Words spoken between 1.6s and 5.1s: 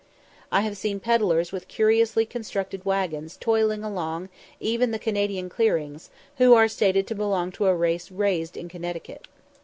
curiously constructed waggons toiling along even among the